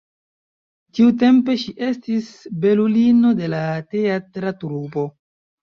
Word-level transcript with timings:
Tiutempe 0.99 1.55
ŝi 1.65 1.73
estis 1.89 2.31
belulino 2.65 3.35
de 3.43 3.53
la 3.57 3.63
teatra 3.95 4.57
trupo. 4.67 5.09